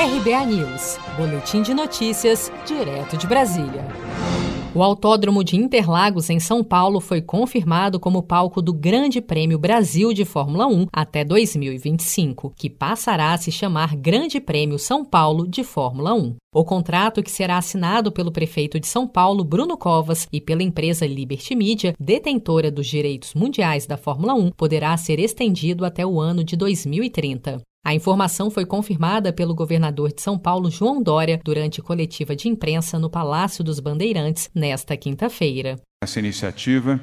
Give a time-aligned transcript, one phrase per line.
[0.00, 3.84] RBA News, Boletim de Notícias, direto de Brasília.
[4.72, 10.12] O Autódromo de Interlagos, em São Paulo, foi confirmado como palco do Grande Prêmio Brasil
[10.12, 15.64] de Fórmula 1 até 2025, que passará a se chamar Grande Prêmio São Paulo de
[15.64, 16.36] Fórmula 1.
[16.54, 21.08] O contrato, que será assinado pelo prefeito de São Paulo, Bruno Covas, e pela empresa
[21.08, 26.44] Liberty Media, detentora dos direitos mundiais da Fórmula 1, poderá ser estendido até o ano
[26.44, 27.60] de 2030.
[27.88, 32.98] A informação foi confirmada pelo governador de São Paulo, João Dória, durante coletiva de imprensa
[32.98, 35.80] no Palácio dos Bandeirantes nesta quinta-feira.
[36.04, 37.00] Essa iniciativa,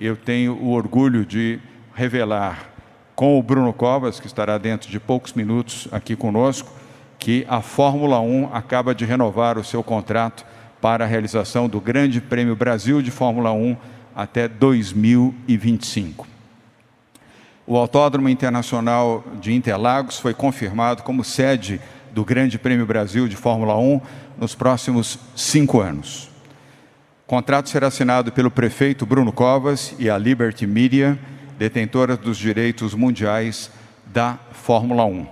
[0.00, 1.60] eu tenho o orgulho de
[1.92, 2.72] revelar
[3.14, 6.72] com o Bruno Covas, que estará dentro de poucos minutos aqui conosco,
[7.18, 10.46] que a Fórmula 1 acaba de renovar o seu contrato
[10.80, 13.76] para a realização do Grande Prêmio Brasil de Fórmula 1
[14.16, 16.31] até 2025.
[17.72, 21.80] O Autódromo Internacional de Interlagos foi confirmado como sede
[22.12, 23.98] do Grande Prêmio Brasil de Fórmula 1
[24.36, 26.28] nos próximos cinco anos.
[27.24, 31.18] O contrato será assinado pelo prefeito Bruno Covas e a Liberty Media,
[31.58, 33.70] detentora dos direitos mundiais
[34.04, 35.26] da Fórmula 1.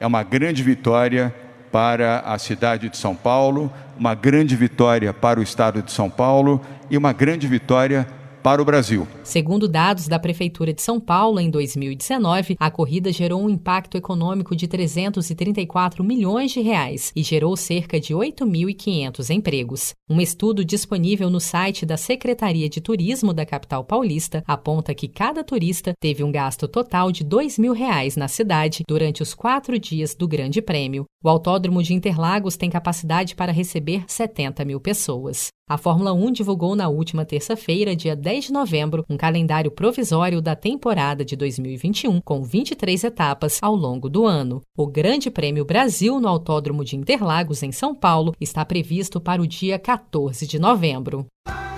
[0.00, 1.32] É uma grande vitória
[1.70, 6.60] para a cidade de São Paulo, uma grande vitória para o estado de São Paulo
[6.90, 8.04] e uma grande vitória
[8.46, 9.08] para o Brasil.
[9.24, 14.54] Segundo dados da Prefeitura de São Paulo, em 2019, a corrida gerou um impacto econômico
[14.54, 19.94] de 334 milhões de reais e gerou cerca de 8.500 empregos.
[20.08, 25.42] Um estudo disponível no site da Secretaria de Turismo da capital paulista aponta que cada
[25.42, 30.14] turista teve um gasto total de 2 mil reais na cidade durante os quatro dias
[30.14, 31.04] do Grande Prêmio.
[31.24, 35.48] O Autódromo de Interlagos tem capacidade para receber 70 mil pessoas.
[35.68, 40.54] A Fórmula 1 divulgou na última terça-feira, dia 10 de novembro, um calendário provisório da
[40.54, 44.60] temporada de 2021, com 23 etapas ao longo do ano.
[44.76, 49.46] O Grande Prêmio Brasil no Autódromo de Interlagos, em São Paulo, está previsto para o
[49.46, 51.26] dia 14 de novembro.